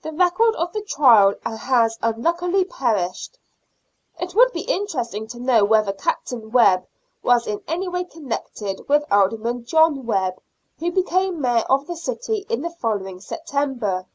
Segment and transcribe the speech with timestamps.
[0.00, 3.38] The record of the trial has unluckily perished.
[4.18, 6.86] It would be interesting to know whether Captain Webb
[7.22, 7.74] was BRISTOL FAIR.
[7.74, 8.04] 113 in any way
[8.48, 10.40] connected with Alderman John Webb,
[10.78, 14.06] who became Mayor of the city in the following September.